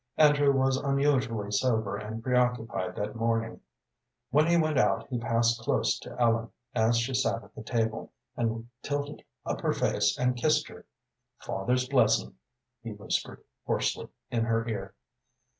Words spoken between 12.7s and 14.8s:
he whispered, hoarsely, in her